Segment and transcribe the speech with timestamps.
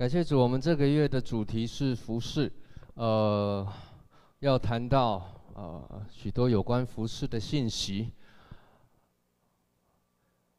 [0.00, 2.50] 感谢主，我们这个月的主题是服饰，
[2.94, 3.70] 呃，
[4.38, 8.10] 要谈到呃许多有关服饰的信息。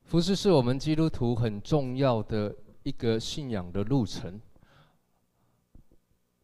[0.04, 4.40] 服饰是我们基督徒很重要的一个信仰的路程。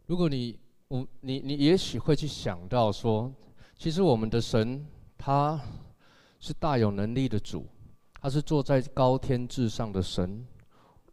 [0.08, 3.32] 如果你我你你也许会去想到说，
[3.78, 4.84] 其实我们的神
[5.20, 5.62] 他
[6.40, 7.68] 是大有能力的主，
[8.20, 10.44] 他是坐在高天至上的神。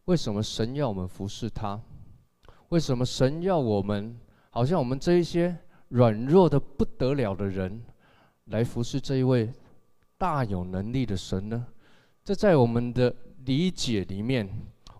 [0.05, 1.81] 为什么神要我们服侍他？
[2.69, 4.15] 为什么神要我们，
[4.51, 5.55] 好像我们这一些
[5.89, 7.81] 软弱的不得了的人，
[8.45, 9.51] 来服侍这一位
[10.15, 11.65] 大有能力的神呢？
[12.23, 13.11] 这在我们的
[13.45, 14.47] 理解里面，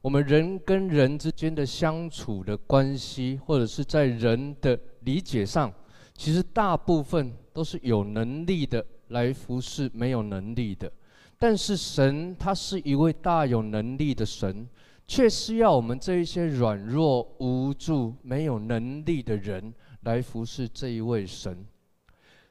[0.02, 5.72] 我们人跟人之间的相处的关系，或者是在人的理解上，
[6.16, 10.92] 其实大部分都是有能力的来服侍没有能力的。
[11.38, 14.68] 但是神他是一位大有能力的神。
[15.08, 21.66] 却需要我们这一些软弱、无助、没有能力的人来服侍这一位神。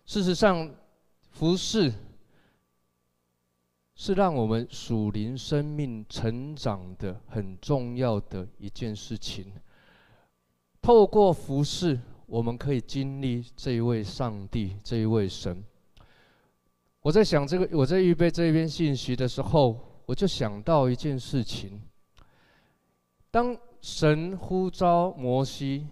[0.05, 0.71] 事实上，
[1.31, 1.93] 服侍
[3.97, 9.53] 是让我们属灵生命成长的很重要的一件事情。
[10.81, 15.65] 透过服侍，我们可以经历这一位上帝、这一位神。
[17.01, 21.81] 我在想这个，我在预备这一篇信息的时候，我就想到一件事情。
[23.35, 25.89] 当神呼召摩西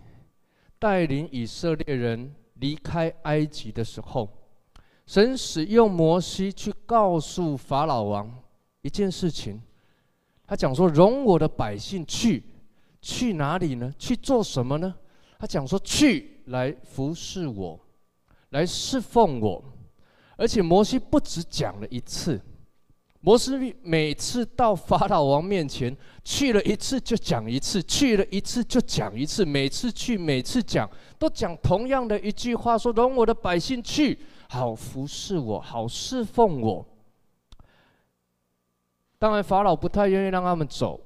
[0.79, 4.29] 带领以色列人离开埃及的时候，
[5.07, 8.33] 神使用摩西去告诉法老王
[8.83, 9.61] 一件事情。
[10.47, 12.45] 他讲说：“容我的百姓去，
[13.01, 13.93] 去哪里呢？
[13.99, 14.95] 去做什么呢？”
[15.37, 17.77] 他讲说：“去来服侍我，
[18.51, 19.65] 来侍奉我。”
[20.39, 22.41] 而且摩西不只讲了一次。
[23.25, 30.91] 摩西每次到法老王面前去了一次就讲一次，去了一次就讲一次，每次去每次讲
[31.21, 34.19] 都讲同样的一句话，说：“容我的百姓去，
[34.49, 36.85] 好服侍我，好侍奉我。”
[39.21, 41.01] 当然，法老不太愿意让他们走，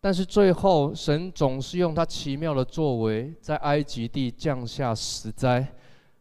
[0.00, 5.74] 但是最后神总是用他奇妙的作为，在埃及地降下死灾，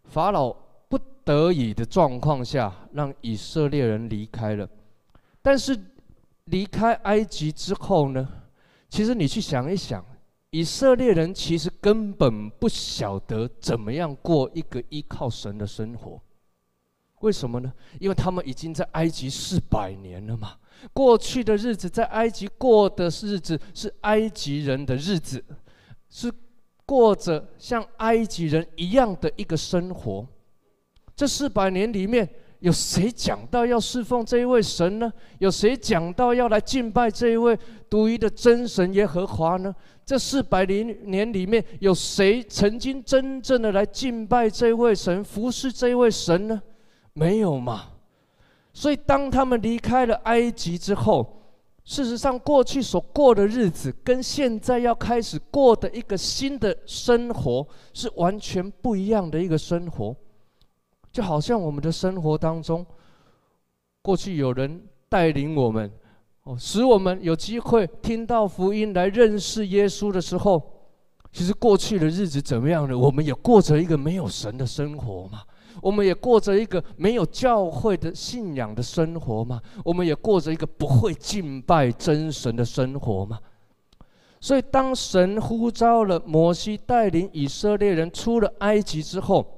[0.03, 0.53] 法老。
[1.27, 4.65] 得以的状况下，让以色列人离开了。
[5.41, 5.77] 但是
[6.45, 8.25] 离开埃及之后呢？
[8.87, 10.01] 其实你去想一想，
[10.51, 16.21] 以色列人其实根本不晓得怎么样过一个依靠神的生活。
[17.19, 17.73] 为什么呢？
[17.99, 20.55] 因为他们已经在埃及四百年了嘛。
[20.93, 25.43] 过去的日子在埃及过的日子是埃及人的日子，
[26.09, 26.31] 是
[26.85, 30.25] 过着像埃及人一样的一个生活。
[31.17, 32.29] 这四百年里面，
[32.59, 35.11] 有谁讲到要侍奉这一位神呢？
[35.39, 37.57] 有谁讲到要来敬拜这一位
[37.89, 39.73] 独一的真神耶和华呢？
[40.05, 46.61] 这四百零年里面，有谁曾经真正的来敬拜这位神、服侍这位神呢？
[47.13, 47.93] 没有嘛。
[48.71, 51.41] 所以，当他们离开了埃及之后，
[51.83, 60.15] 事实上，过去所过的日子，跟现在要开始过的一个新的生活，是完全不一样的一个生活。
[61.11, 62.85] 就好像我们的生活当中，
[64.01, 65.91] 过去有人带领我们，
[66.43, 70.61] 哦，使我们有机会听到福音来认识耶稣的时候，
[71.31, 72.97] 其实过去的日子怎么样呢？
[72.97, 75.41] 我们也过着一个没有神的生活嘛，
[75.81, 83.39] 我们也过着一个没有教会的信仰的生活嘛，我们也过着一个不会敬拜真神的生活嘛。
[84.39, 89.56] 所以，当神呼召了摩西带领以色列人出了埃及之后，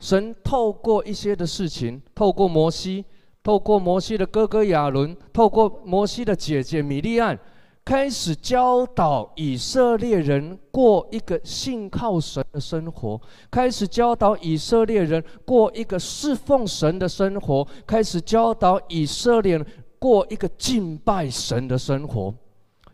[0.00, 3.04] 神透过一些的事情，透过摩西，
[3.42, 7.38] 透过摩西的哥哥亚伦，透过摩西的姐姐米利暗，
[7.84, 13.20] 开始教导以色列人过一个信靠神的生活，
[13.50, 19.66] 开始教导以色列人过一个侍奉神的生活，开始教导以色列人
[19.98, 22.34] 过一个敬拜神的生活。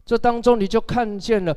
[0.04, 1.56] 这当中，你就看见了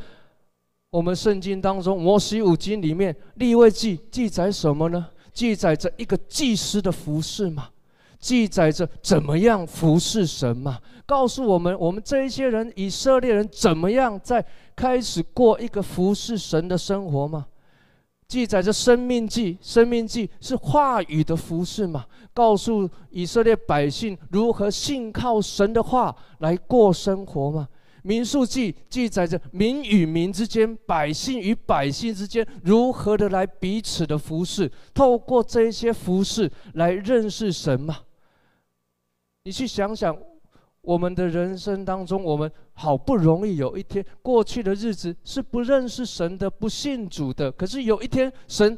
[0.90, 5.08] 我们圣经当中摩西五经里面利未记记载什么呢？
[5.36, 7.70] 记载着一个祭司的服饰吗？
[8.18, 10.80] 记载着怎么样服侍神吗？
[11.06, 14.44] 告诉我们，我们这一些人以色列人怎么样在
[14.76, 17.46] 开始过一个服侍神的生活吗？
[18.28, 22.06] 记载着生命记，生命记是话语的服侍吗？
[22.34, 27.68] 告诉以色列百姓如何信靠神的话来过生活吗？
[28.06, 37.98] 民数记记载着民与民之间、百姓与百姓之间如何的来彼此的服侍，透过这些服侍来认识神吗？
[39.44, 40.16] 你去想想，
[40.82, 47.52] 我们的人生当中，我们好不容易有一天，过去的日子是不认识神的、不信主的。
[47.52, 48.78] 可是有一天，神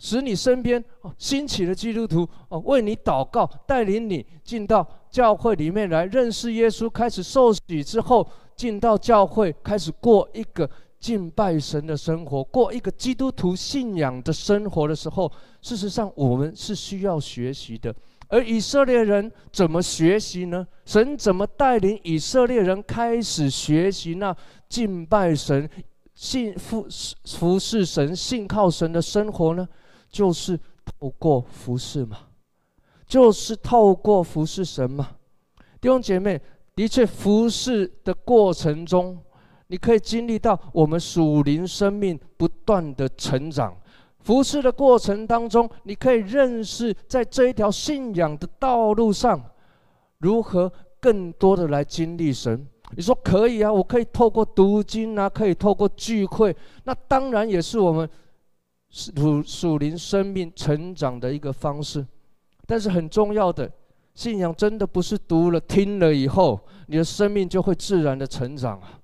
[0.00, 8.26] 使你身边哦兴起的基督徒哦，为你祷告，带领你进到教会里面来认识耶稣，开始受洗之后，
[8.56, 10.68] 进到教会，开始过一个
[10.98, 15.30] 敬拜神的生活，过一个基督徒信仰的生活的时候，
[15.60, 17.94] 事实上我们是需要学习的。
[18.28, 20.66] 而以色列人怎么学习呢？
[20.86, 24.34] 神怎么带领以色列人开始学习那
[24.68, 25.68] 敬拜神、
[26.14, 26.86] 信服
[27.24, 29.68] 服侍神、信靠神的生活呢？
[30.10, 32.18] 就是透过服侍嘛，
[33.06, 35.10] 就是透过服侍神嘛。
[35.80, 36.40] 弟兄姐妹，
[36.74, 39.18] 的确，服侍的过程中，
[39.68, 43.76] 你可以经历到我们属灵生命不断的成长。
[44.18, 49.42] 服侍的过程当中，你可以认识在这一条信仰的道路上，
[50.18, 50.70] 如何
[51.00, 52.66] 更多的来经历神。
[52.96, 56.54] 你说可以啊，我可以透过读经啊，可以透过聚会，
[56.84, 58.06] 那当然也是我们
[58.90, 62.06] 属属灵生命成长的一个方式。
[62.66, 63.70] 但是很重要的，
[64.14, 69.00] 信仰真的不是读了听了以后，你的生命就会自然的成长啊。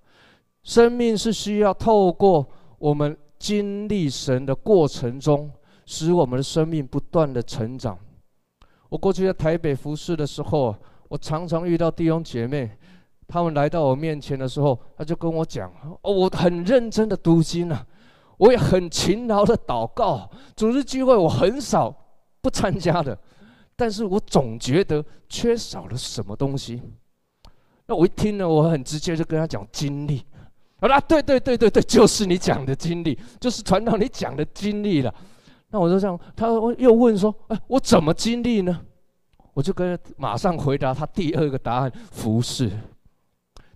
[0.62, 2.46] 生命是需要透过
[2.78, 3.16] 我们。
[3.38, 5.50] 经历神的过程中，
[5.84, 7.96] 使我们的生命不断的成长。
[8.88, 10.74] 我过去在台北服侍的时候，
[11.08, 12.70] 我常常遇到弟兄姐妹，
[13.28, 17.86] 他们来到我面前的时候，他就跟我讲：“哦，我很认真的读经啊，
[18.38, 21.94] 我也很勤劳的祷告，组织聚会我很少
[22.40, 23.18] 不参加的，
[23.74, 26.82] 但是我总觉得缺少了什么东西。”
[27.88, 30.24] 那我一听呢，我很直接就跟他讲经历。
[30.80, 35.14] 啊，对对对对对，就是你讲的经历，就是传道你讲的经历了。
[35.70, 36.48] 那我就这样，他
[36.78, 38.80] 又问说：“哎，我怎么经历呢？”
[39.54, 42.70] 我就跟马上回答他第二个答案：服侍。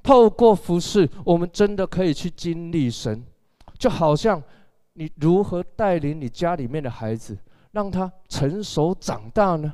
[0.02, 3.24] 透过服侍，我们真的可以去经历神。
[3.80, 4.40] 就好像
[4.92, 7.36] 你如何带领你家里面的孩子，
[7.72, 9.72] 让他成熟长大呢？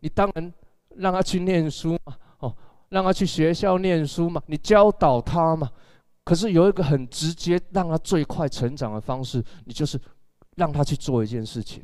[0.00, 0.52] 你当然
[0.96, 2.54] 让他去念书嘛，哦，
[2.90, 5.70] 让他去学校念书嘛，你教导他嘛。
[6.24, 9.98] 可是有一个很直接让他最快成长的方式，你就是
[10.56, 11.82] 让他去做一件事情。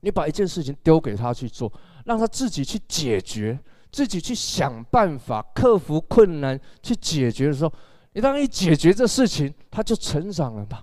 [0.00, 1.72] 你把一件事情丢给他去做，
[2.04, 3.58] 让他自己去解决，
[3.92, 7.72] 自己去想办法克服困难去解决的时候，
[8.14, 10.82] 你当一解决这事情，他就成长了嘛。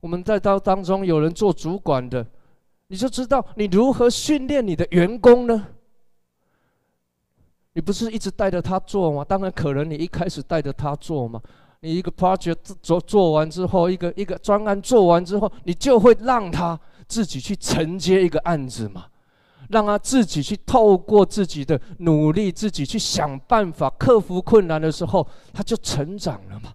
[0.00, 2.26] 我们在当当中有人做主管的，
[2.88, 5.68] 你就知道你如何训练你的员工呢？
[7.72, 9.24] 你不是一直带着他做吗？
[9.24, 11.40] 当然，可能你一开始带着他做嘛。
[11.80, 19.06] 你一个 project 做做完之后，一个一个专案做完之后，你就会让他自己去承接一个案子嘛，
[19.70, 26.72] 让他自己去透过自己的努力，自己去想办法克服困难的时候，他就成长了嘛。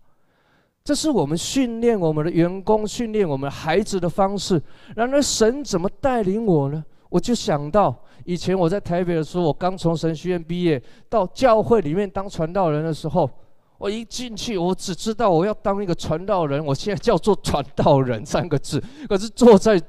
[0.83, 4.61] 这是我们训练我们的员工、训练我们孩子的方式。
[4.95, 6.83] 然而，神怎么带领我呢？
[7.09, 7.95] 我就想到
[8.25, 13.29] 以前我在台北的时候，我刚从神学院毕业，到教会里面当传道人的时候。
[13.77, 16.63] 我一进去，我只知道我要当一个传道人。
[16.63, 18.79] 我现在叫做传道人三个字，
[19.09, 19.81] 可是坐在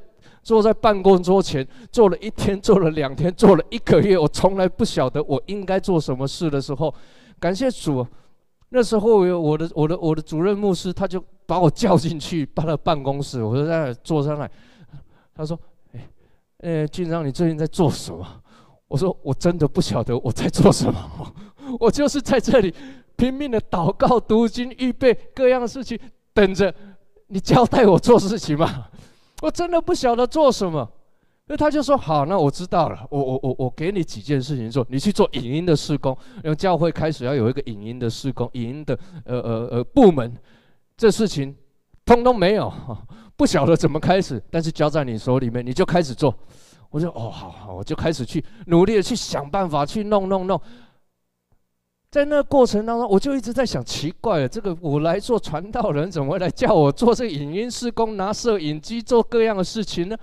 [0.42, 6.92] 坐在办公桌前，坐了一天，坐了两天，坐了一个月，我从来不晓得我应该做什么事的时候，
[7.38, 8.06] 感谢主，
[8.70, 14.50] 那时候有我的我的我的主任牧师，他就把我叫进去，到了办公室，我就在那坐上来，
[15.34, 15.58] 他说
[15.92, 16.08] ：“哎，
[16.58, 18.26] 呃，俊章，你最近在做什么？”
[18.88, 21.34] 我说：“我真的不晓得我在做什么，
[21.80, 22.74] 我就是在这里。”
[23.14, 25.96] 拼命的祷告、读经、预备各样的事情，
[26.34, 26.74] 等着
[27.28, 28.88] 你交代我做事情嘛。
[29.42, 30.88] 我真的不晓得做什么，
[31.48, 33.04] 那他就说：“好，那我知道了。
[33.10, 36.16] 我我我我给你几件事情做，你去做影音的施工。
[36.44, 40.32] 因为教会开始要有一个影音的施工，影音的呃呃呃部门，
[40.96, 41.54] 这事情
[42.04, 42.72] 通通没有，
[43.36, 46.32] 不晓得怎么开始，但是交在你手里面，你就开始做。
[46.88, 50.60] 我就哦，好好，我就开始去努力的去想办法去弄弄弄。”
[52.12, 60.16] 在那过程当中，我就一直在想，奇怪了，这个我来做传道人，怎么会来叫我做这个影音施工，拿摄影机做各样的事情呢？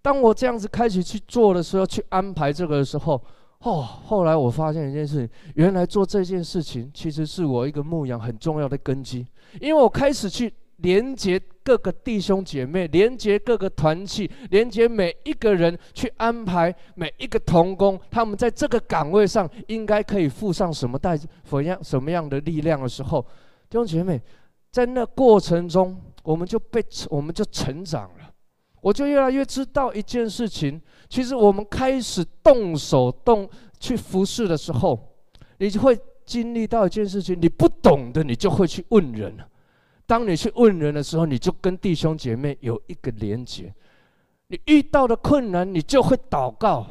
[0.00, 3.20] 当我这样子开始去做的时候，去安排这个的时候，
[3.62, 9.26] 哦，后来我发现一件事情，原来做这件事情其实是我一个牧羊很重要的根基，
[9.60, 10.54] 因为我开始去。
[10.78, 23.22] 连接各个弟兄姐妹，连接各个团契，连接每一个人，去安排每一个童工，他们在这个岗位上应该可以付上什么代，什么样什么样的力量的时候，
[23.70, 24.20] 弟兄姐妹，
[24.70, 28.30] 在那过程中，我们就被我们就成长了，
[28.82, 33.48] 我就越来越知道一件事情，其实我们开始动手动
[33.80, 35.16] 去服侍的时候，
[35.58, 39.34] 你就会经历到一件事情：你不懂的，你就会去问人。
[40.06, 43.74] 当你去问人的时候，你就跟弟兄姐妹有一个连结。
[44.48, 46.86] 你遇到的困难，你就会祷告。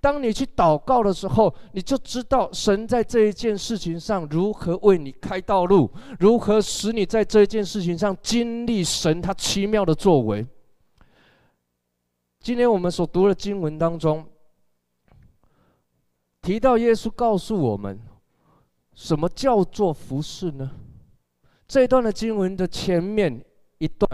[0.00, 10.46] 当你去祷告的时候，你就知道神在这一件事情上如何为你开道路，如何使你在这一件事情上经历神他奇妙的作为。
[12.40, 14.24] 今天我们所读的经文当中，
[16.42, 18.00] 提到耶稣告诉我们，
[18.94, 20.70] 什么叫做服侍呢？
[21.68, 23.44] 这一段的经文的前面
[23.76, 24.08] 一段，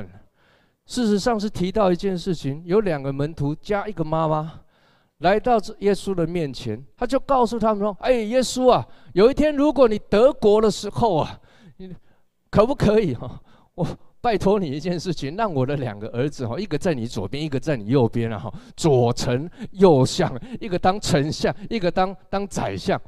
[0.87, 4.61] 事实上是提到一件事情：有两个门徒加一个妈妈，
[5.19, 11.41] 来到耶稣的面前，他就告诉他们说：“哎，耶稣啊，有一天如果你得国的时候啊，
[11.77, 11.95] 你
[12.51, 13.41] 可不可以哈？
[13.77, 13.87] 我
[14.21, 23.01] 拜托你一件事情，让我的两个儿子哈，一个在你左边，一个在你右边啊哈，左丞右相，一个当丞相，一个当当宰相。”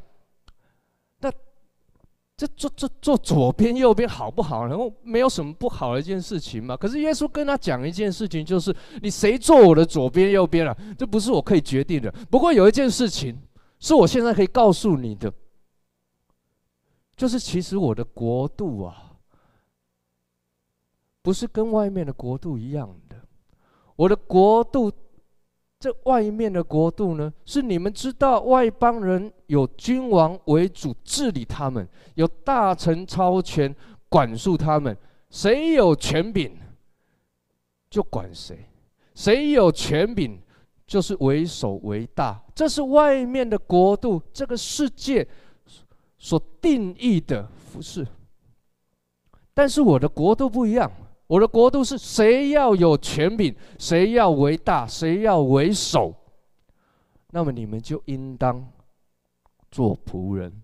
[2.37, 4.67] 这坐坐坐左边右边好不好？
[4.67, 6.77] 然后没有什么不好的一件事情嘛。
[6.77, 10.77] 可是耶稣跟他讲一件事情，就是你谁坐我的左边右边啊？
[10.99, 12.13] 这不是我可以决定的。
[12.31, 13.39] 不过有一件事情
[13.79, 15.33] 是我现在可以告诉你的，
[17.17, 19.13] 就是其实我的国度啊，
[21.23, 23.17] 不是跟外面的国度一样的，
[23.97, 24.93] 我的国度。
[25.87, 33.73] 这外面的国度呢，是你们知道，外邦人有君王为主治理他们，有大臣超权
[34.09, 34.97] 管束他们。
[35.31, 36.59] 谁有权柄，
[37.89, 38.57] 就管谁；
[39.15, 40.41] 谁有权柄，
[40.89, 42.43] 就是为首为大。
[42.53, 45.25] 这是外面的国度，这个世界
[46.19, 48.05] 所定义的服饰。
[49.55, 50.91] 但是我的国度不一样。
[51.27, 56.15] 我的国度是谁要有权柄，谁要为大，谁要为首，
[57.31, 58.65] 那么你们就应当
[59.71, 60.63] 做仆人。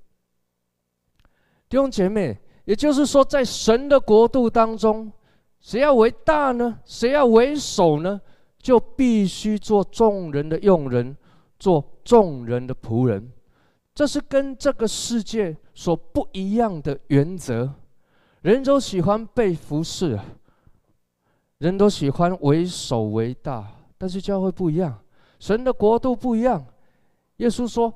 [1.68, 5.10] 弟兄姐妹，也就是说，在神的国度当中，
[5.58, 6.78] 谁要为大呢？
[6.84, 8.20] 谁要为首呢？
[8.60, 11.16] 就必须做众人的用人，
[11.58, 13.32] 做众人的仆人。
[13.92, 17.74] 这是跟这个世界所不一样的原则。
[18.42, 20.16] 人都喜欢被服侍。
[21.62, 24.98] 人都喜欢为首为大，但是教会不一样，
[25.38, 26.66] 神的国度不一样。
[27.36, 27.94] 耶稣说：“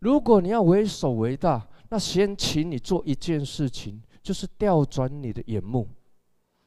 [0.00, 5.88] 如果你要为首为大，那先请你做一件事情，就是调转你的眼目。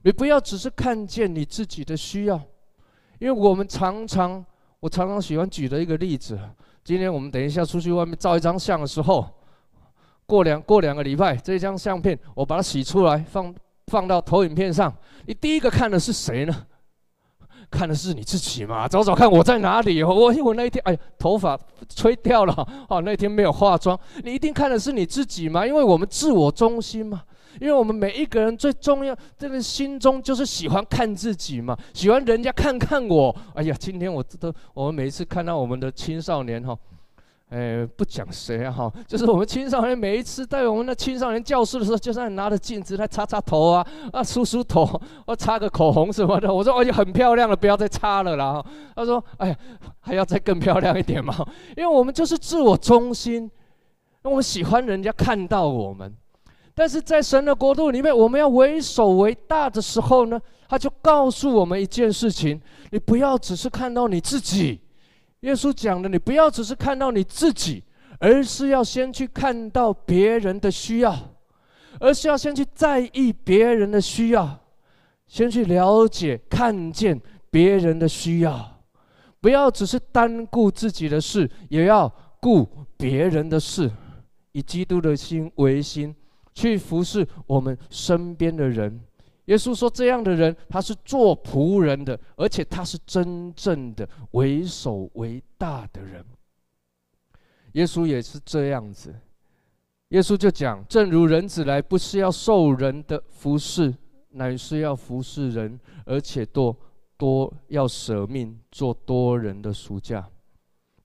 [0.04, 2.42] 你不要只是看见你自己的需要，
[3.20, 4.42] 因为我们常常，
[4.80, 6.40] 我常常喜欢举的一个例子。
[6.86, 9.28] 今天我们等一下出去外面照一张相的时候，
[10.26, 13.54] 过两过两个礼拜，这张相片我把它洗出来放。”
[13.90, 14.94] 放到投影片上，
[15.26, 16.56] 你第一个看的是谁呢？
[17.72, 18.88] 看的是你自己嘛？
[18.88, 20.02] 找找看我在哪里？
[20.02, 24.00] 我我那一天哎，头发吹掉了哦，那天没有化妆。
[24.24, 25.68] 你一定看的是你自己嘛？
[25.68, 27.24] 因为我们自我中心嘛。
[27.60, 33.36] 因为我们每一个人最重要，这个心中就是喜欢看自己嘛，喜欢人家看看我。
[33.54, 36.78] 哎呀，今天我都我们每一次看到我们的青少年哈。
[37.50, 44.84] 哎，不讲谁啊哈，就是我们青少年每一次在我们的青少年教室的时候，就在拿着镜子来擦擦头啊，啊梳梳头，
[45.26, 46.54] 啊擦个口红什么的。
[46.54, 48.64] 我说哦，已经很漂亮了，不要再擦了啦。
[48.96, 49.58] 他说，哎呀，
[50.00, 51.34] 还要再更漂亮一点嘛，
[51.76, 53.50] 因为我们就是自我中心，
[54.22, 56.16] 我们喜欢人家看到我们。
[56.76, 64.82] 但是在神的国度里面，我们要为首为大的时候呢，他就告诉我们一件事情：你不要只是看到你自己。
[65.42, 67.84] 耶稣讲的，你不要只是看到你自己，
[68.20, 71.18] 而是要先去看到别人的需要，
[72.00, 74.60] 而是要先去在意别人的需要，
[75.28, 77.20] 先去了解、看见
[77.50, 78.82] 别人的需要，
[79.40, 82.68] 不要只是单顾自己的事，也要顾
[82.98, 83.90] 别人的事，
[84.52, 86.14] 以基督的心为心，
[86.54, 89.00] 去服侍我们身边的人。
[89.50, 96.24] 耶稣说：“这样的人，他是做仆人的，而且他是真正的为首为大的人。”
[97.74, 99.14] 耶稣也是这样子。
[100.10, 103.92] 耶稣就讲：“正如人子来，不是要受人的服侍，
[104.30, 106.76] 乃是要服侍人，而且多
[107.18, 110.22] 多要舍命，做多人的赎价。”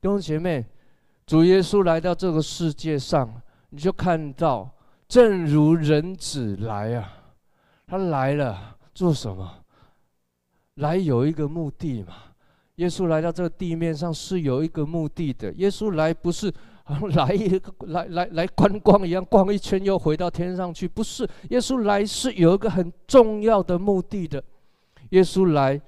[0.03, 0.67] 弟兄姐妹，
[1.25, 4.71] 主耶稣来到这个世界上，你就看到，
[5.09, 7.24] 正如人子来啊。
[7.87, 9.64] 他来了做什么？
[10.75, 12.14] 来有一个目的嘛。
[12.76, 15.53] 耶稣来到这个地面上是有一个目的的。
[15.55, 16.53] 耶稣来不是
[17.14, 21.29] 来一个来来来观光一样，逛一圈又回到天上去，不是。
[21.50, 24.43] 耶稣来是有一个很重要的目的的。
[25.11, 25.81] 耶稣来，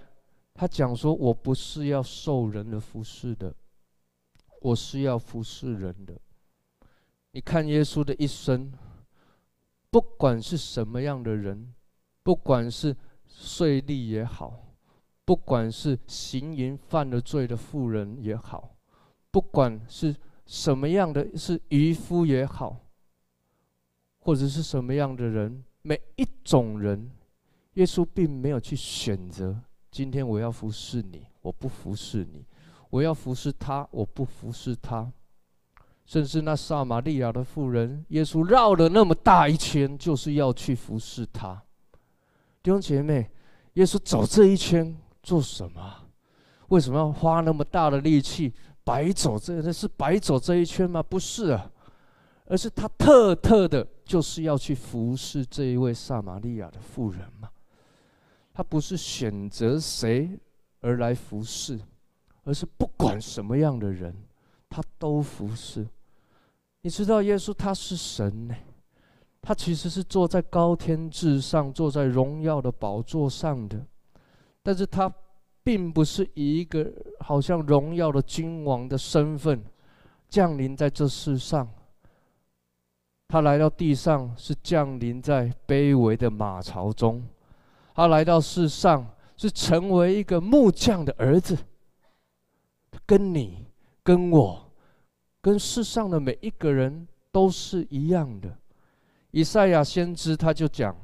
[0.55, 3.53] 他讲说：“我不是要受人的服侍的，
[4.61, 6.15] 我是要服侍人的。
[7.33, 8.73] 你看耶稣的一生，
[9.91, 11.75] 不管是什么样的人，
[12.27, 12.97] 不管是
[13.29, 14.75] 税吏也好，
[15.25, 18.75] 不管是行淫犯了罪的妇人也好，
[19.31, 20.13] 不管是
[20.45, 22.81] 什么样的，是渔夫也好，
[24.19, 27.13] 或者是什么样的人，每一种人，
[27.75, 29.63] 耶稣并没有去选择。
[29.93, 32.45] 今天我要服侍你，我不服侍你；
[32.91, 35.13] 我要服侍他，我不服侍他。
[36.05, 41.63] 甚至那撒玛利亚的妇人，耶稣绕了那么大一圈，就是要去服侍他。
[42.67, 43.31] 弟兄姐妹，
[43.75, 44.93] 耶稣走这一圈
[45.23, 46.09] 做什么？
[46.67, 49.63] 为什么要花那么大的力气白走这？
[49.63, 51.01] 那是白走这一圈吗？
[51.01, 51.71] 不是啊，
[52.47, 57.49] 而是他特特的，就是要去服侍这一位撒玛利亚的妇人嘛。
[58.53, 60.37] 他不是选择谁
[60.81, 61.79] 而来服侍，
[62.43, 64.13] 而是不管什么样的人，
[64.69, 65.87] 他都服侍。
[66.81, 68.57] 你知道耶稣他是神呢，
[69.47, 73.81] 他其实是坐在高天之上，坐在荣耀的宝座上的，
[74.61, 75.09] 但是他
[75.63, 79.63] 并不是以一个好像荣耀的君王的身份
[80.29, 81.71] 降临在这世上，
[83.29, 87.23] 他来到地上是降临在卑微的马槽中，
[87.95, 91.57] 他来到世上是成为一个木匠的儿子，
[93.07, 93.65] 跟你
[94.03, 94.73] 跟我。
[95.41, 98.59] 跟世上的每一个人都是一样的。
[99.37, 100.97] 以赛亚先知他就讲，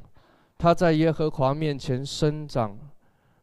[0.57, 2.79] 他在耶和华面前生长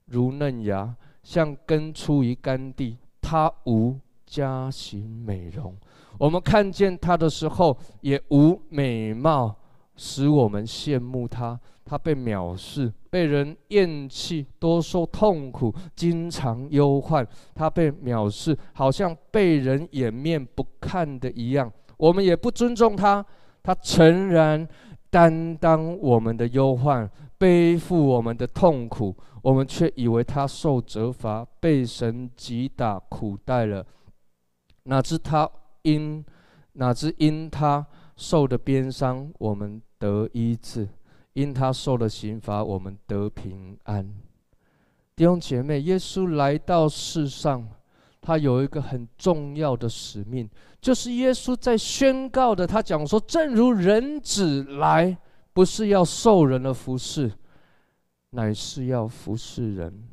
[0.08, 2.98] 如嫩芽，像根出于干地。
[3.22, 5.78] 他无佳形美容，
[6.18, 9.56] 我们看见他的时候也无美貌，
[9.96, 11.60] 使我们羡慕他。
[11.86, 17.28] 他被藐视，被人厌弃，多受痛苦，经常忧患。
[17.54, 21.72] 他被藐视，好像被人掩面不看的一样。
[21.98, 23.24] 我们也不尊重他。
[23.62, 24.68] 他诚然
[25.10, 33.86] 担当我们的忧患，背负我们的痛苦，我们却以为他受责罚，被神击打苦待了。
[34.84, 35.50] 哪知他
[35.84, 36.24] 因
[36.74, 40.88] 哪知因他受的鞭伤，我们得医治。
[41.34, 44.14] 因他受的刑罚，我们得平安。
[45.16, 47.66] 弟兄姐妹，耶稣来到世上，
[48.22, 50.50] 他有一个很重要的使命，
[50.82, 52.68] 就是耶稣在宣告的。
[52.68, 55.18] 他讲说：“正如人子来，
[55.54, 57.32] 不是要受人的服侍，
[58.32, 60.08] 乃是要服侍人。”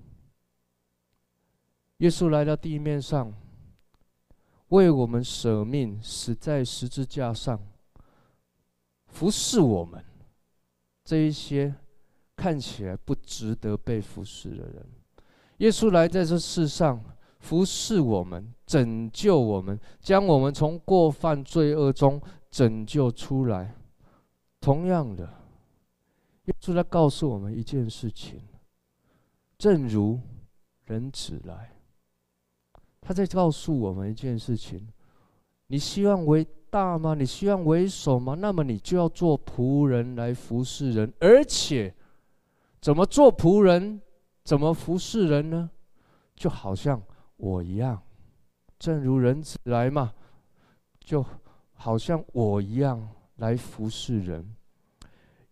[1.98, 3.32] 耶稣来到地面上，
[4.68, 7.60] 为我们舍命，死在十字架上，
[9.08, 10.04] 服侍我们。
[11.04, 11.74] 这一些
[12.34, 14.86] 看起来不值得被服侍的人，
[15.58, 17.00] 耶稣来在这世上
[17.46, 23.72] 服侍我们，拯救我们，将我们从过犯罪恶中拯救出来。
[24.60, 25.22] 同样的，
[26.46, 28.42] 耶稣在告诉我们一件事情：
[29.56, 30.18] 正如
[30.86, 31.70] 人子来，
[33.00, 34.84] 他在告诉我们一件事情。
[35.68, 37.14] 你希望为大吗？
[37.14, 38.34] 你希望为首吗？
[38.34, 41.94] 那么你就要做仆人来服侍人，而且
[42.80, 44.02] 怎么做仆人，
[44.42, 45.70] 怎么服侍人呢？
[46.34, 47.00] 就好像
[47.36, 48.02] 我一样，
[48.78, 50.12] 正如人子来嘛，
[51.00, 51.24] 就
[51.72, 54.54] 好像我一样来服侍人。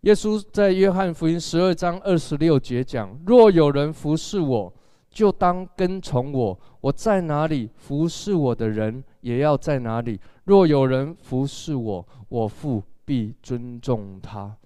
[0.00, 4.72] 耶稣在约翰福音十二章二十六节讲：若有人服侍我，
[5.08, 10.20] 就当跟从我，我在哪里，服侍我的人也要在哪里。
[10.44, 14.56] 若有人服侍我，我父必尊重他。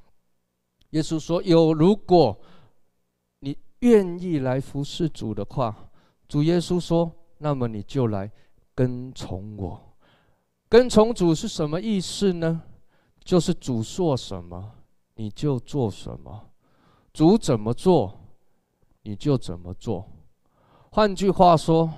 [0.90, 2.37] 耶稣说：“有，如果
[3.40, 5.88] 你愿意来服侍主的话，
[6.29, 8.31] 主耶稣说，那么你就来
[8.75, 9.97] 跟从我。
[10.69, 12.62] 跟从主是什么意思呢？
[13.25, 14.73] 就是主说什么，
[15.14, 16.51] 你就做什么；
[17.12, 18.21] 主怎么做，
[19.03, 20.07] 你就怎么做。”
[20.93, 21.91] 换句话说，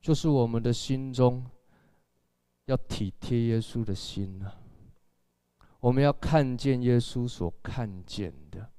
[0.00, 1.44] 就是我们的心中
[2.66, 4.54] 要体贴耶稣的心啊。
[5.80, 8.70] 我们要看见耶稣所看见的。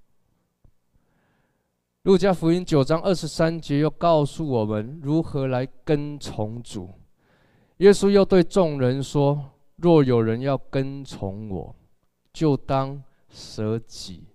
[2.05, 6.87] 路加福音九章二十三节又告诉我们如何来跟从主。
[7.77, 11.75] 耶稣又对众人说：“若有人要跟从我，
[12.31, 14.27] 就当舍己，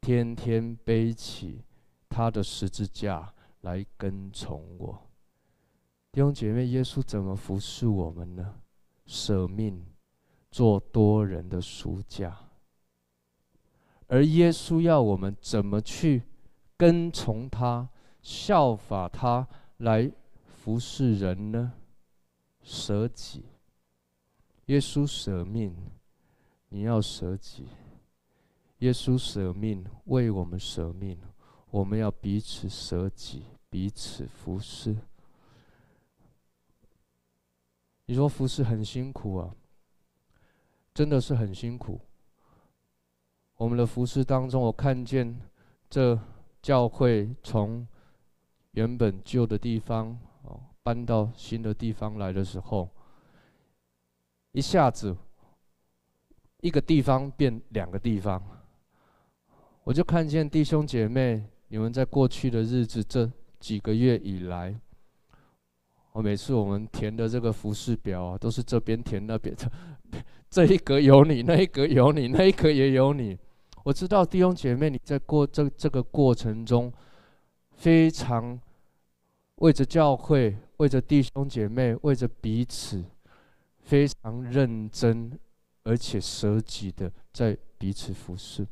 [0.00, 1.64] 天天背起
[2.08, 4.96] 他的十字架。”来跟从我，
[6.12, 8.54] 弟兄姐妹，耶稣怎么服侍我们呢？
[9.04, 9.84] 舍命，
[10.52, 12.38] 做多人的赎价。
[14.06, 16.22] 而耶稣要我们怎么去
[16.78, 17.90] 跟从他、
[18.22, 19.46] 效法他
[19.78, 20.10] 来
[20.46, 21.72] 服侍人呢？
[22.62, 23.44] 舍己。
[24.66, 25.74] 耶稣舍命，
[26.68, 27.66] 你要舍己。
[28.78, 31.18] 耶稣舍命，为我们舍命，
[31.70, 34.96] 我们要彼此舍己，彼此服侍。
[38.06, 39.54] 你说服侍很辛苦啊，
[40.94, 42.00] 真的是很辛苦。
[43.56, 45.36] 我们的服侍当中，我看见
[45.90, 46.16] 这
[46.68, 47.88] 教会从
[48.72, 50.08] 原本旧的地方
[50.42, 52.90] 哦搬到新的地方来的时候，
[54.52, 55.16] 一下子
[56.60, 58.42] 一个地方变两个地方。
[59.82, 64.78] 我就看见弟兄姐妹，你们在过去的日子这几个月以来，
[66.12, 69.72] 我每次我们填的这个服事表啊，都是这边填那边的，
[70.50, 73.38] 这一格有你，那一格有你，那一格也有你。
[73.88, 76.92] 我知道弟兄姐妹你在过这这个过程中，
[77.70, 78.60] 非常
[79.54, 83.02] 为着教会，为着弟兄姐妹，为着彼此，
[83.80, 85.32] 非常认真
[85.84, 88.66] 而且舍己的在彼此服侍。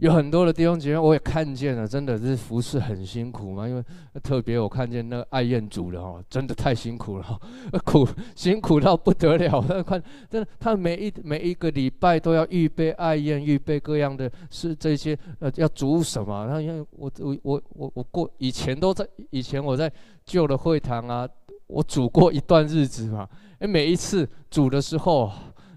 [0.00, 3.68] 有很多的弟兄姐妹，我也看见了，真的是服侍很辛苦嘛。
[3.68, 3.84] 因为
[4.22, 7.38] 特别我看见那个爱宴组的哦，真的太辛苦了，
[7.84, 9.60] 苦辛苦到不得了。
[9.86, 16.46] 看，真的，他每一每一个礼拜都要预备爱宴，预备各样的是这些呃要煮什么。
[16.46, 19.92] 然后因为我我我我我过以前都在以前我在
[20.24, 21.28] 旧的会堂啊，
[21.66, 23.28] 我煮过一段日子嘛。
[23.58, 25.30] 哎，每一次煮的时候。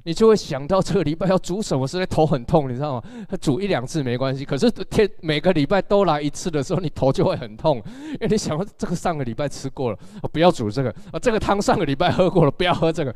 [0.06, 3.26] 你就会想到这个礼拜要煮什么，实在头很痛，你知道吗？
[3.30, 10.00] 他煮一两次没关系，可是天每个礼拜都来一次的时候，你头就会很痛，因为你想这个上个礼拜吃过了，
[10.34, 13.16] 不要煮这个啊，这个汤上个礼拜喝过了，不要喝这个。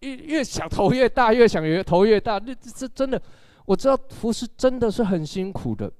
[0.00, 2.38] 越越想头越大，越想越头越大。
[2.38, 3.20] 那这真的，
[3.64, 5.90] 我知道服侍真的是很辛苦的，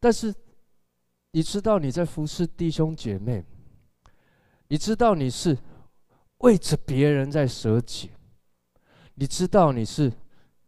[0.00, 0.34] 但是
[1.32, 3.44] 你知道你在服侍弟兄姐妹，
[4.68, 5.56] 你知道你是
[6.38, 8.10] 为着别人在舍己。
[9.14, 10.10] 你知道你是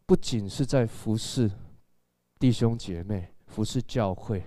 [0.05, 1.51] 不仅是在服侍
[2.39, 4.45] 弟兄姐妹、服侍教会，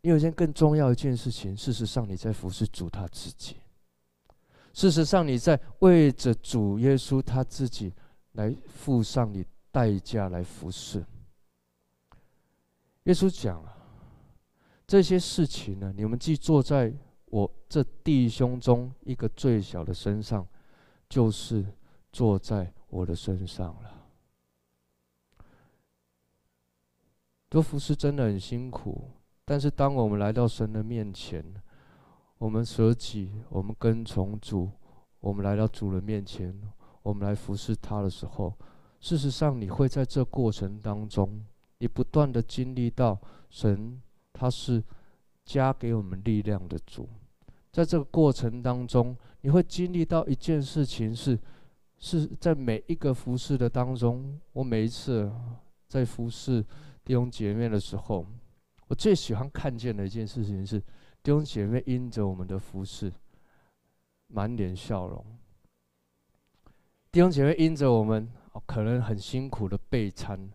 [0.00, 1.56] 你有一件更重要的一件事情。
[1.56, 3.56] 事实上，你在服侍主他自己。
[4.72, 7.94] 事实上，你在为着主耶稣他自己
[8.32, 11.04] 来付上你代价来服侍。
[13.04, 13.72] 耶稣讲了
[14.88, 16.92] 这些事情呢，你们既坐在
[17.26, 20.44] 我这弟兄中一个最小的身上，
[21.08, 21.64] 就是
[22.10, 22.72] 坐在。
[22.94, 24.06] 我的身上了。
[27.50, 29.10] 做服事真的很辛苦，
[29.44, 31.44] 但是当我们来到神的面前，
[32.38, 34.70] 我们舍己，我们跟从主，
[35.18, 36.56] 我们来到主人面前，
[37.02, 38.56] 我们来服侍他的时候，
[39.00, 41.44] 事实上你会在这过程当中，
[41.78, 44.00] 你不断的经历到神
[44.32, 44.80] 他是
[45.44, 47.08] 加给我们力量的主，
[47.72, 51.36] 在这个过程当中，你会经历到一件事情是。
[51.98, 55.32] 是在每一个服侍的当中，我每一次
[55.88, 56.62] 在服侍
[57.02, 58.26] 弟兄姐妹的时候，
[58.88, 60.78] 我最喜欢看见的一件事情是
[61.22, 63.10] 弟兄姐妹因着我们的服侍，
[64.26, 65.24] 满脸笑容。
[67.10, 68.30] 弟兄姐妹因着我们
[68.66, 70.50] 可能很辛苦的备餐，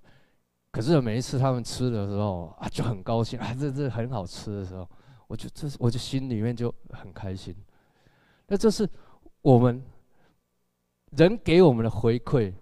[0.72, 4.88] 可是每一次他们吃的时候啊，就很高兴啊，这这很好吃的时候，
[5.28, 7.56] 我就这我就心里面就很开心。
[8.46, 8.88] 那这是
[9.42, 9.84] 我们。
[11.12, 12.54] 人给我们的回馈，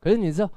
[0.00, 0.50] 可是你知道，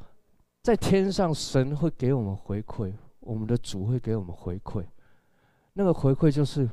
[0.61, 4.85] 在天上神会给我们回馈，我们的主会给我们回馈。
[5.73, 6.69] 那个回馈就是，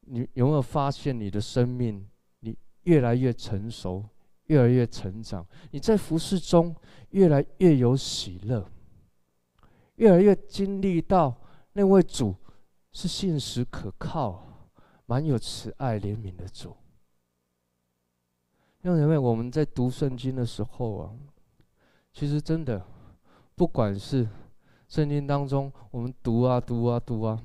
[0.00, 2.08] 你有没有发现你的生命，
[2.40, 4.04] 你越来越成熟，
[4.46, 5.46] 越来越成长？
[5.70, 6.74] 你在服侍中
[7.10, 8.66] 越来越有喜乐，
[9.96, 11.34] 越来越经历到
[11.74, 12.34] 那位主
[12.92, 14.70] 是信实可靠、
[15.04, 16.74] 蛮有慈爱怜悯的主。
[18.92, 21.10] 因为我们在读圣经的时候啊，
[22.12, 22.84] 其实真的，
[23.54, 24.28] 不管是
[24.88, 27.42] 圣经当中我们读啊读啊读啊，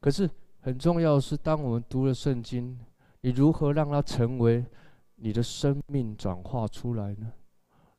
[0.00, 0.28] 可是
[0.60, 2.76] 很重要的是，当我们读了圣经，
[3.20, 4.66] 你如何让它成为
[5.14, 7.32] 你的生命转化出来呢？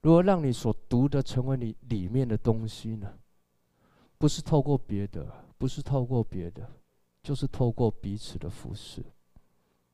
[0.01, 3.13] 如何让你所读的成为你里面的东西呢？
[4.17, 5.25] 不是透过别的，
[5.57, 6.69] 不是透过别的，
[7.23, 9.01] 就是透过彼此的服侍。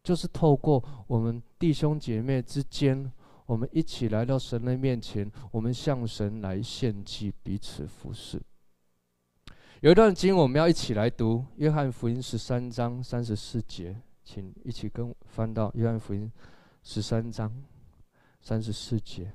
[0.04, 3.10] 就是透过我们弟兄姐妹之间，
[3.46, 8.42] 我们一起来到神的面前，我们向神来献祭，彼此服侍。
[9.80, 16.30] 有一段经我们要一起来读《约翰福音》十三章三十四节，请一起跟翻到《约翰福音》
[16.84, 17.52] 十三章
[18.42, 19.32] 三十四节。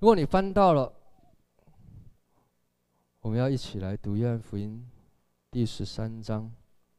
[0.00, 0.90] 如果你翻到了，
[3.20, 4.82] 我们要一起来读约翰福音
[5.50, 6.50] 第十三章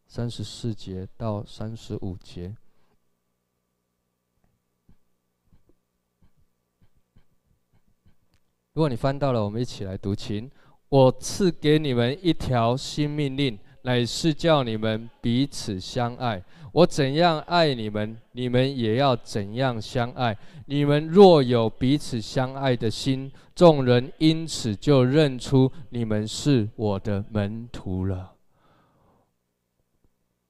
[0.06, 2.56] 三十四节到三十五节。
[8.74, 10.50] 如果你翻到了，我们一起来读经。
[10.90, 16.44] 我赐给你们一条新命令，乃是叫你们彼此相爱。
[16.72, 20.38] 我怎样爱你们，你们也要怎样相爱。
[20.66, 28.34] 你们若有彼此相爱的心，众人因此就认出你们是我的门徒了。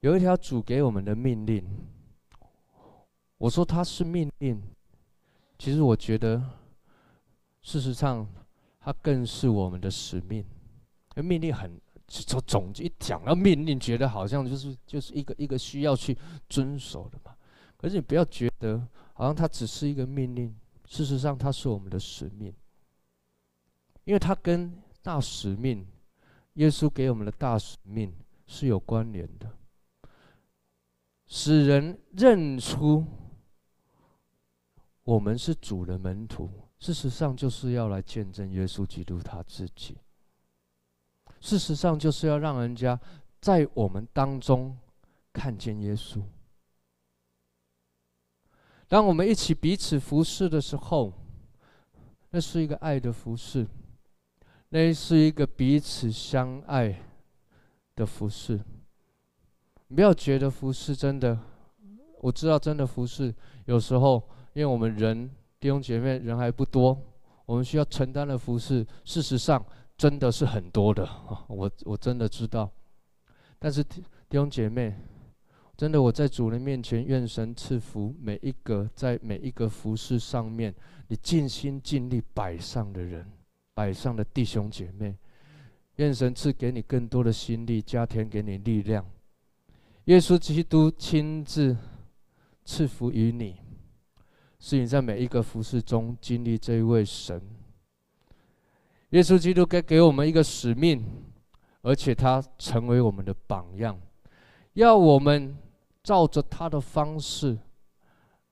[0.02, 1.64] 有一条主给我们的命令，
[3.38, 4.62] 我说它是命令，
[5.58, 6.42] 其实我觉得。
[7.64, 8.28] 事实上，
[8.80, 10.44] 它更是我们的使命。
[11.18, 11.80] 命令很，
[12.12, 16.18] 从总结一讲到命令，觉得好像就是就是一个一个需要去
[16.50, 17.34] 遵守的嘛。
[17.78, 20.54] 可是你不要觉得好像它只是一个命令，
[20.86, 22.54] 事实上它是我们的使命，
[24.04, 25.88] 因为它跟大使命，
[26.56, 28.14] 耶稣给我们的大使命
[28.46, 29.50] 是有关联的，
[31.28, 33.06] 使人认出
[35.04, 36.50] 我们是主的门徒。
[36.78, 39.98] 事实上，就是要来见证耶稣基督他自己。
[41.42, 42.98] 事实上，就是要让人家
[43.42, 44.78] 在我们当中
[45.34, 46.22] 看见耶稣。
[48.88, 51.12] 当我们一起彼此服侍的时候，
[52.30, 53.68] 那是一个爱的服侍，
[54.70, 57.02] 那是一个彼此相爱
[57.96, 58.58] 的服侍。
[59.94, 61.38] 不要觉得服侍真的，
[62.22, 64.22] 我知道真的服侍，有时候
[64.54, 65.30] 因为我们人。
[65.60, 67.00] 弟兄姐妹，人还不多，
[67.46, 69.64] 我们需要承担的服侍，事实上
[70.02, 71.08] 真的是很多的。
[71.48, 72.72] 我我真的知道，
[73.60, 74.96] 但是弟兄姐妹，
[75.78, 80.74] 真的我在主人面前，愿神赐福每一个在每一个服事上面，
[81.08, 83.32] 你尽心尽力摆上的人，
[83.76, 85.16] 摆上的弟兄姐妹，
[85.98, 89.06] 愿神赐给你更多的心力，加添给你力量。
[90.06, 91.78] 耶稣基督亲自
[92.66, 93.58] 赐福于你。
[94.58, 97.40] 是你在每一个服事中经历这一位神，
[99.12, 101.06] 耶稣基督该给我们一个使命，
[101.82, 104.00] 而且他成为我们的榜样，
[104.74, 105.58] 要我们
[106.04, 107.58] 照着他的方式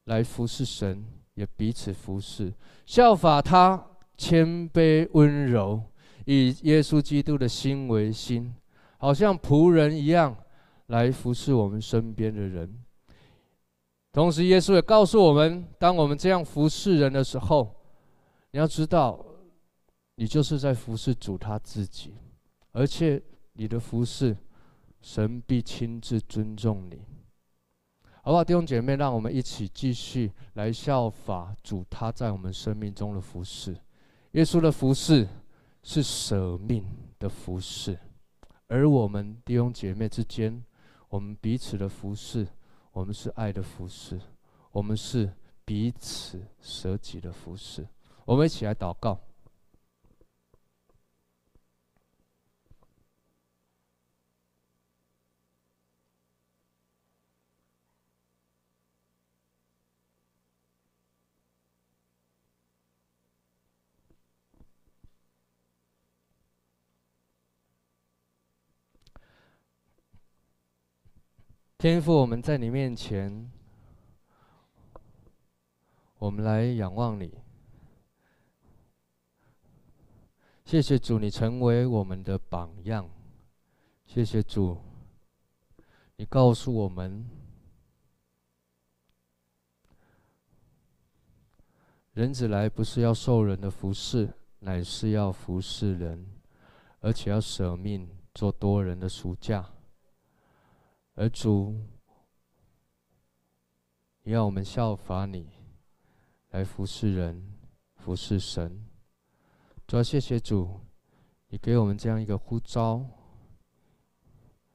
[0.06, 2.54] 来服侍神，也彼此服侍，
[2.86, 3.84] 效法他
[4.18, 5.82] 谦卑温柔，
[6.26, 8.54] 以耶稣基督的心为心，
[8.98, 10.36] 好像仆人一样
[10.88, 12.84] 来服侍我们身边的人。
[14.12, 17.74] 同时，耶稣也告诉我们：当我们这样服侍人的时候，
[18.52, 19.24] 你要知道，
[20.20, 22.14] 你就是在服侍主他自己，
[22.74, 24.36] 而且你的服侍，
[25.02, 27.00] 神必亲自尊重你。
[28.22, 28.98] 好不好，弟兄姐妹？
[28.98, 33.74] 让我们一起继续来效法主他在我们生命中的服侍。
[34.32, 35.26] 耶稣的服侍
[35.84, 36.86] 是舍命
[37.18, 37.98] 的服侍，
[38.68, 40.62] 而我们弟兄姐妹之间，
[41.08, 42.46] 我们彼此的服侍。
[42.92, 44.20] 我们是爱的服侍，
[44.72, 45.32] 我们是
[45.64, 47.88] 彼此舍己的服侍。
[48.26, 49.18] 我们一起来祷告。
[71.82, 73.50] 天父，我们在你面前，
[76.18, 77.34] 我们来仰望你。
[80.66, 83.10] 谢谢主，你成为我们的榜样。
[84.06, 84.78] 谢谢主，
[86.18, 87.26] 你告诉我们，
[92.12, 96.28] 人子来不是要受人的服侍，乃是要服侍人，
[97.00, 99.66] 而且要舍命做多人的赎价。
[101.20, 101.76] 而主，
[104.24, 105.50] 你要我们效法你，
[106.52, 107.60] 来服侍人，
[107.98, 108.88] 服侍神。
[109.86, 110.80] 主要谢谢主，
[111.50, 113.06] 你给我们这样一个呼召，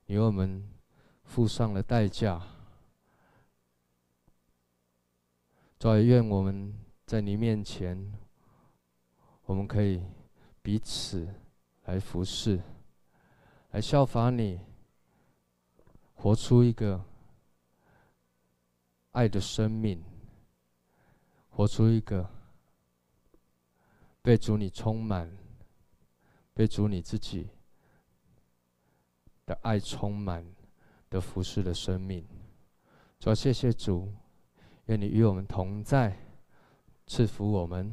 [0.05, 0.71] 你为我们
[1.23, 2.47] 付上了代价。
[5.79, 8.13] 主要愿我们在你面前，
[9.47, 10.03] 我们可以
[10.61, 11.27] 彼此
[11.87, 12.61] 来服侍，
[13.71, 14.61] 来效法你。
[16.15, 17.05] 活出一个
[19.11, 20.03] 爱的生命，
[21.51, 22.29] 活出一个
[24.23, 25.31] 被主你充满、
[26.55, 27.49] 被主你自己
[29.45, 30.45] 的爱充满
[31.11, 32.27] 的服侍的生命。
[33.21, 34.13] 主谢谢主，
[34.87, 36.17] 愿你与我们同在，
[37.07, 37.93] 赐福我们。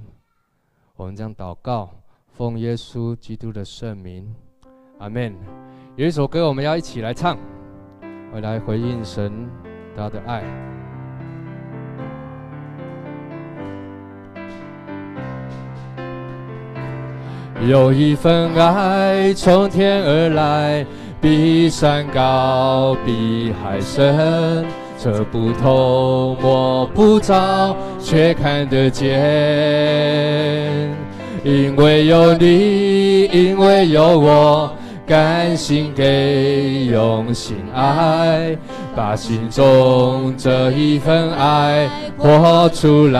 [0.95, 4.33] 我们将祷告，奉耶稣基督的圣名，
[4.99, 5.35] 阿门。
[5.95, 7.37] 有一首歌我们要一起来唱，
[8.33, 9.29] 我来回应神
[9.95, 10.41] 他的爱。
[17.67, 20.85] 有一份爱从天而来，
[21.19, 24.65] 比山高，比海深，
[24.97, 29.09] 测不透，摸不着，却看得见。
[31.43, 34.73] 因为有你，因为有我，
[35.11, 38.55] 甘心给，用心爱，
[38.95, 43.19] 把心中这一份爱活出来。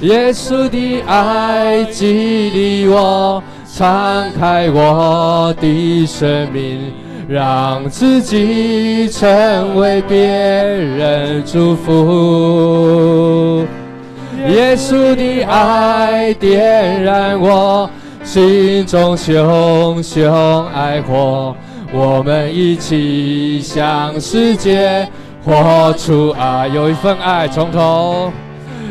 [0.00, 6.90] 耶稣的爱激励我，敞开我的生命，
[7.28, 13.66] 让自己成为别人祝福。
[14.48, 17.90] 耶稣的爱点燃我
[18.24, 21.54] 心中熊熊爱火，
[21.92, 25.06] 我们一起向世界
[25.44, 28.32] 活出爱，有一份爱从头。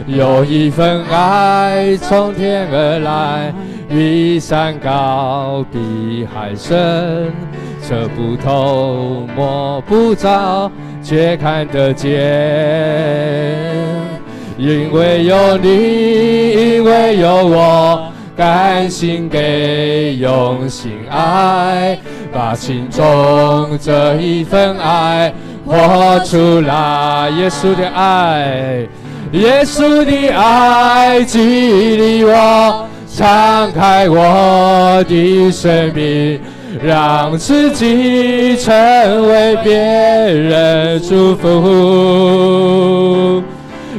[0.05, 3.53] 有一份爱从天而来，
[3.89, 7.31] 比山高，比海深，
[7.81, 10.69] 测不透，摸不着，
[11.01, 12.11] 却看得见。
[14.57, 21.97] 因为有你，因为有我，甘心给，用心爱，
[22.31, 25.31] 把心中这一份爱
[25.65, 27.29] 活出来。
[27.37, 28.87] 耶稣的爱。
[29.33, 36.39] 耶稣的爱激励我，敞开我的生命，
[36.83, 43.41] 让自己成为别人祝福。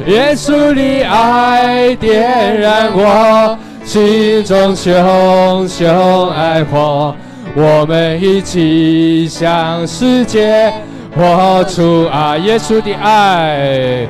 [0.07, 7.15] 耶稣的爱点燃我心中熊熊爱火，
[7.55, 10.73] 我们一起向世界
[11.15, 12.35] 活出啊。
[12.39, 14.07] 耶稣的爱。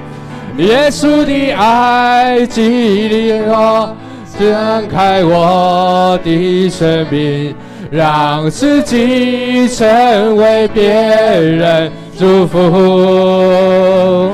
[0.57, 3.93] 耶稣的爱激励我，
[4.39, 7.53] 展开我的生命，
[7.91, 14.33] 让自己成为别人祝福。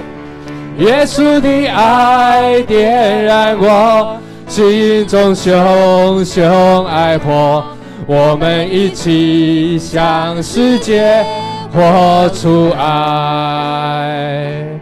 [0.77, 4.15] 耶稣的爱点燃我
[4.52, 7.64] 心中熊熊爱火，
[8.06, 11.24] 我们一起向世界
[11.72, 14.78] 活出爱。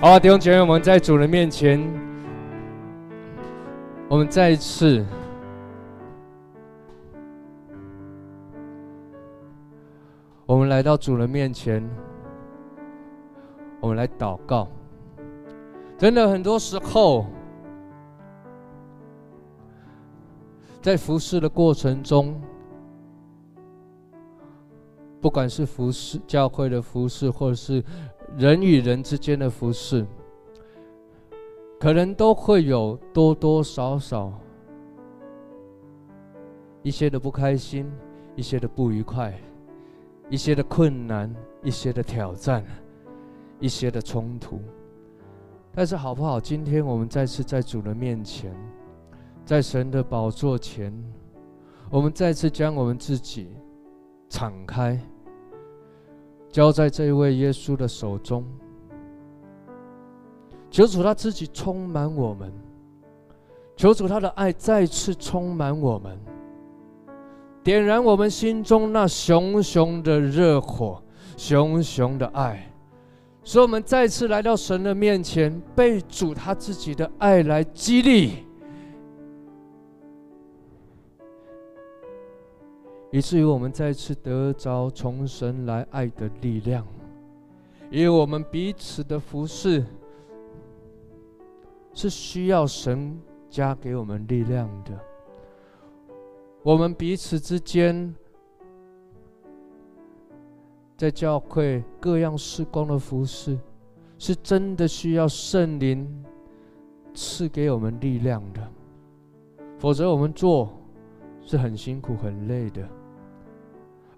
[0.00, 1.84] 好，弟兄姐妹，我们在主人面前，
[4.06, 5.04] 我们再一次，
[10.46, 11.84] 我们来到主人面前，
[13.80, 14.68] 我们来祷告。
[15.98, 17.26] 真的，很多时候，
[20.80, 22.40] 在服侍的过程中，
[25.20, 27.84] 不管是服侍教会的服侍，或者是
[28.36, 30.06] 人与人之间的服侍，
[31.78, 34.32] 可能都会有多多少少
[36.82, 37.86] 一些的不开心，
[38.34, 39.38] 一些的不愉快，
[40.30, 41.30] 一些的困难，
[41.62, 42.64] 一些的挑战，
[43.58, 44.58] 一些的冲突。
[45.72, 46.40] 但是好不好？
[46.40, 48.56] 今天我们再次在主的面前，
[49.50, 50.94] 在神的宝座前，
[51.90, 53.48] 我们再次将我们自己
[54.28, 54.96] 敞开。
[56.52, 58.44] 交在这一位耶稣的手中，
[60.70, 62.52] 求主他自己充满我们，
[63.74, 66.16] 求主他的爱再次充满我们，
[67.64, 71.02] 点燃我们心中那熊熊的热火，
[71.36, 72.72] 熊熊的爱，
[73.42, 78.46] 使我们再次来到神的面前，被主他自己的爱来激励。
[83.12, 86.86] 以至于我们再次得着从神来爱的力量，
[87.90, 89.84] 因为我们彼此的服侍
[91.92, 94.96] 是需要神加给我们力量的。
[96.62, 98.14] 我们彼此之间
[100.96, 103.58] 在教会各样事工的服侍，
[104.18, 106.24] 是真的需要圣灵
[107.12, 108.68] 赐给我们力量的，
[109.78, 110.70] 否则我们做
[111.42, 112.88] 是很辛苦、很累的。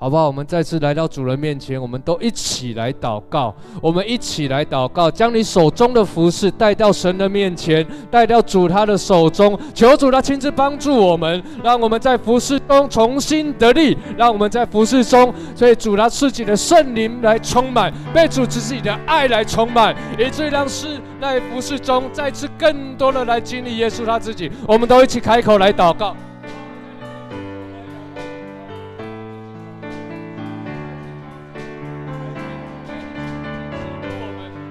[0.03, 0.27] 好不好？
[0.27, 3.55] 我们再次来到主人面前，我们都一起来祷告。
[3.81, 24.51] 我们一起来祷告，将你手中的服饰带到神的面前，带到主他的手中，求主他亲自帮助我们，让我们在服饰中重新得力，让我们在服饰中，所以主他自己的圣灵来充满，被主自己的爱来充满，以至于让是在服饰中再次更多的来经历耶稣他自己。
[24.67, 26.17] 我们都一起开口来祷告。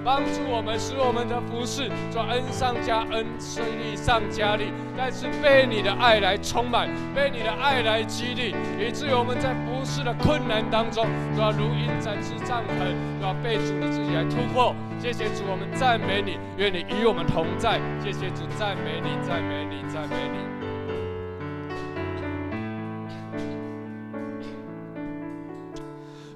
[0.04, 12.78] 帮助我们，使我们的服饰，做恩上加恩，力上加力，再次被你的爱来充满，被你的爱来激励，以至于我们在服饰的困难当中，都要如鹰展翅上腾，
[13.22, 14.74] 都要被主的自己来突破。
[14.98, 17.80] 谢谢主，我们赞美你，愿你与我们同在。
[18.04, 20.42] 谢谢主，赞美你，赞美你，赞美你。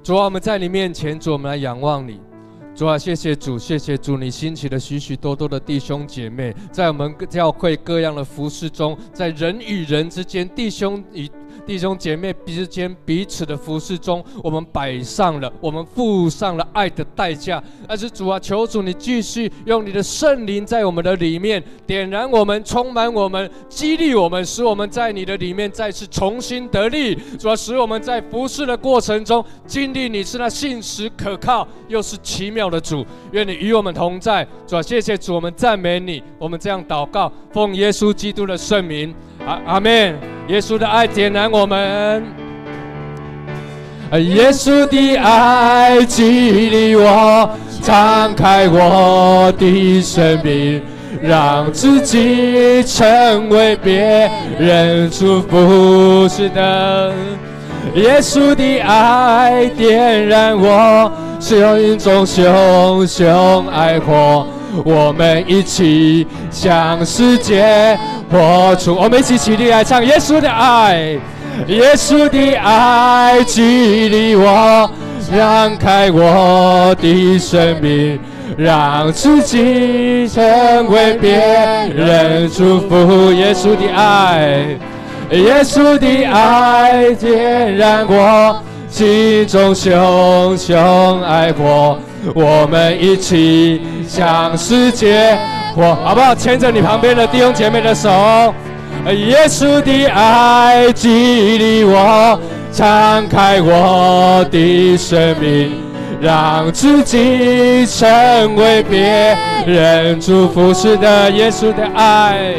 [0.03, 2.21] 主啊，我们在你面前，主，我们来仰望你。
[2.75, 11.29] 主啊，谢谢主，谢谢主，你兴起的许许多多的弟兄姐妹，在我们教会各样的服饰中，在人与人之间，弟兄与。
[11.65, 17.61] 弟兄姐妹之间彼此的服侍中，我们摆上了，我们付上了爱的代价。
[17.87, 27.15] 但是主啊，求主你继续用你的圣灵在我们的里面点燃我们，充满我们，激励我们，使我们在你的里面再次重新得力。
[27.39, 33.05] 主啊，使我们在服侍的过程中经历你是那信实可靠又是奇妙的主。
[33.31, 34.47] 愿你与我们同在。
[34.67, 36.21] 主啊，谢谢主，我们赞美你。
[36.37, 39.13] 我们这样祷告，奉耶稣基督的圣名。
[39.45, 42.23] 阿阿门，耶稣的爱点燃我们，
[44.13, 47.49] 耶稣的爱激励我，
[47.81, 50.81] 敞开我的生命，
[51.21, 57.13] 让自己成为别人祝福的灯。
[57.93, 64.47] 耶稣的爱点燃我，是用一种熊熊爱火，
[64.83, 67.97] 我们一起向世界。
[68.31, 71.15] 活出，我们一起起立来唱耶稣的爱，
[71.67, 74.89] 耶稣的爱激励我，
[75.31, 78.19] 让开我的生命，
[78.57, 80.43] 让自己成
[80.89, 81.37] 为别
[81.95, 83.31] 人祝福。
[83.33, 84.65] 耶稣的爱，
[85.29, 88.59] 耶稣的爱点燃我
[88.89, 91.97] 心中熊熊爱火，
[92.33, 95.37] 我们一起向世界。
[95.75, 96.33] 火好不好？
[96.33, 98.09] 牵着你旁边的弟兄姐妹的手，
[99.07, 102.39] 耶稣的爱激励我，
[102.71, 105.73] 敞开我的生命，
[106.21, 110.73] 让自己成为别人祝福。
[110.73, 112.55] 是的，耶稣的爱，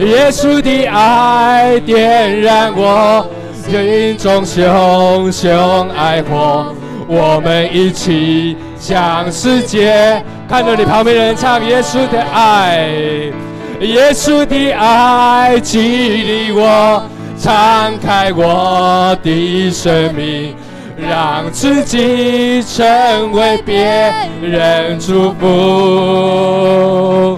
[0.00, 3.24] 耶稣的爱点燃我
[3.68, 6.72] 心中熊熊爱火，
[7.08, 10.22] 我们一起向世界。
[10.48, 12.86] 看着你旁边人唱耶稣的爱，
[13.80, 17.02] 耶稣的爱激励我，
[17.36, 20.54] 敞开我的生命，
[20.96, 27.36] 让自己成为别人祝福。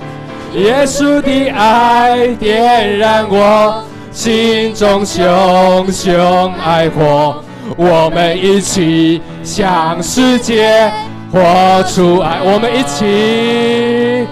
[0.54, 3.82] 耶稣的爱点燃我
[4.18, 7.36] 心中熊熊爱火，
[7.76, 10.90] 我们一起向世界。
[11.30, 11.38] 活
[11.84, 14.26] 出爱，我们一起，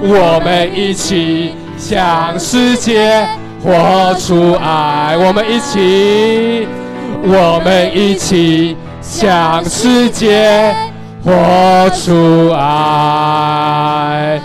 [0.00, 3.24] 我们一起向世界
[3.62, 5.16] 活出爱。
[5.16, 6.66] 我们一起，
[7.22, 10.74] 我们一起向世界
[11.22, 14.40] 活出爱。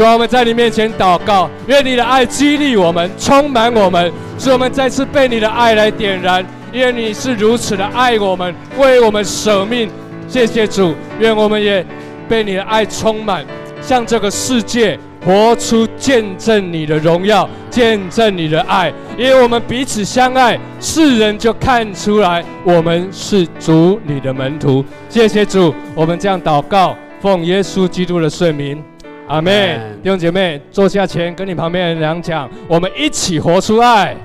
[0.00, 6.42] 主啊，我们在你面前祷告，愿你的爱激励我们，充满我们，使我们再次被你的爱来点燃。
[6.72, 9.90] 愿你是如此的爱我们，为我们舍命。
[10.26, 11.84] 谢谢主，愿我们也
[12.26, 13.44] 被你的爱充满，
[13.82, 18.90] 向这个世界活出见证你的荣耀，见证你的爱。
[19.18, 24.82] 因为我们彼此相爱，世人就看出来我们是主你的门徒。
[25.10, 28.82] 谢谢主，我们这样祷告，奉耶稣基督的圣名，
[29.30, 29.78] 阿妹。
[30.02, 34.16] 弟兄姐妹，坐下前跟你旁边的人讲，我们一起活出爱。